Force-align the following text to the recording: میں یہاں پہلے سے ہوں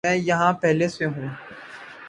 میں 0.05 0.15
یہاں 0.19 0.51
پہلے 0.61 0.87
سے 0.87 1.05
ہوں 1.05 1.27